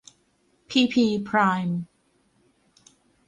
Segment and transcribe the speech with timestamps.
[0.69, 1.69] พีพี ไพร์ม